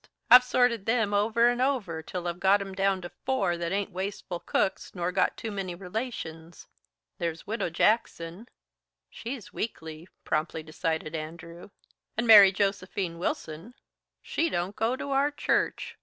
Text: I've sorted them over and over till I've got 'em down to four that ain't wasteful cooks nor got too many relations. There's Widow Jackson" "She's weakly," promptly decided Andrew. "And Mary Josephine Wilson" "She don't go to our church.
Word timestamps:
I've 0.31 0.43
sorted 0.43 0.87
them 0.87 1.13
over 1.13 1.47
and 1.47 1.61
over 1.61 2.01
till 2.01 2.27
I've 2.27 2.39
got 2.39 2.59
'em 2.59 2.73
down 2.73 3.01
to 3.03 3.09
four 3.23 3.55
that 3.57 3.71
ain't 3.71 3.91
wasteful 3.91 4.39
cooks 4.39 4.95
nor 4.95 5.11
got 5.11 5.37
too 5.37 5.51
many 5.51 5.75
relations. 5.75 6.67
There's 7.19 7.45
Widow 7.45 7.69
Jackson" 7.69 8.49
"She's 9.11 9.53
weakly," 9.53 10.07
promptly 10.23 10.63
decided 10.63 11.13
Andrew. 11.15 11.69
"And 12.17 12.25
Mary 12.25 12.51
Josephine 12.51 13.19
Wilson" 13.19 13.75
"She 14.33 14.49
don't 14.49 14.75
go 14.75 14.95
to 14.95 15.11
our 15.11 15.29
church. 15.29 15.99